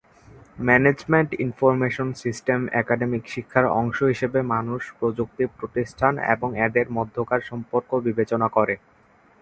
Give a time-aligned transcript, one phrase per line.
[0.67, 8.47] Management information system academic শিক্ষার অংশ হিসেবে মানুষ, প্রযুক্তি, প্রতিষ্ঠান এবং এদের মধ্যকার সম্পর্ক বিবেচনা
[8.57, 8.75] করে।